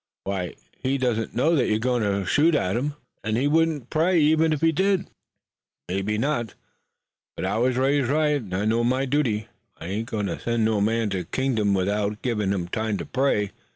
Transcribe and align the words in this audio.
"Why, 0.23 0.55
he 0.81 0.97
doesn't 0.97 1.35
know 1.35 1.55
that 1.55 1.67
you're 1.67 1.77
going 1.77 2.01
to 2.01 2.25
shoot 2.25 2.55
at 2.55 2.75
him, 2.75 2.95
and 3.23 3.37
he 3.37 3.47
wouldn't 3.47 3.91
pray, 3.91 4.19
even 4.19 4.51
if 4.51 4.61
he 4.61 4.71
did." 4.71 5.11
"Mebbe 5.89 6.19
not, 6.19 6.55
but 7.35 7.45
I 7.45 7.59
was 7.59 7.77
raised 7.77 8.09
right, 8.09 8.41
an' 8.41 8.51
I 8.51 8.65
know 8.65 8.83
my 8.83 9.05
duty. 9.05 9.47
I 9.79 9.85
ain't 9.85 10.09
goin' 10.09 10.25
to 10.25 10.39
send 10.39 10.65
no 10.65 10.81
man 10.81 11.11
to 11.11 11.25
kingdom 11.25 11.75
without 11.75 12.23
givin' 12.23 12.51
him 12.51 12.67
time 12.67 12.97
to 12.97 13.05
pray. 13.05 13.51